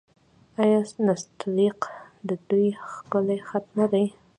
آیا 0.63 0.79
نستعلیق 1.07 1.79
د 2.27 2.29
دوی 2.49 2.67
ښکلی 2.91 3.39
خط 3.47 3.65
نه 3.79 3.85
دی؟ 3.91 4.05